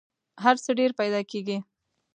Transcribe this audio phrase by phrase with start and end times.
[0.43, 1.57] هر څه ډېر پیدا کېږي.